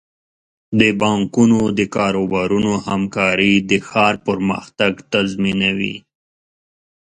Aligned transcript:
د 0.79 0.81
بانکونو 1.01 1.57
او 1.67 1.83
کاروبارونو 1.95 2.71
همکاري 2.87 3.53
د 3.69 3.71
ښار 3.87 4.13
پرمختګ 4.27 4.93
تضمینوي. 5.11 5.95